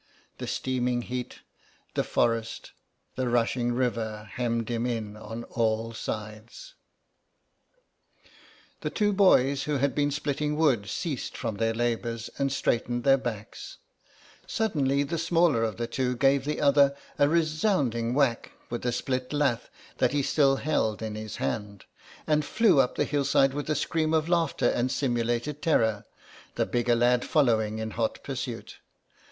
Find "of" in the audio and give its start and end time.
15.63-15.77, 24.15-24.27